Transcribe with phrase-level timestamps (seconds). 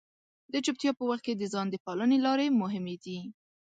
[0.51, 3.19] د چپتیا په وخت کې د ځان د پالنې لارې مهمې دي.